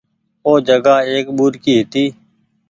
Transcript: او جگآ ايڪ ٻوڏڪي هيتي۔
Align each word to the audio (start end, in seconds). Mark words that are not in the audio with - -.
او 0.45 0.53
جگآ 0.67 0.95
ايڪ 1.09 1.25
ٻوڏڪي 1.37 1.71
هيتي۔ 1.77 2.05